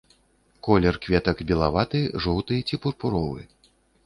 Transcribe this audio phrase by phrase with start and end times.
[0.67, 3.41] Колер кветак белаваты, жоўты ці пурпуровы.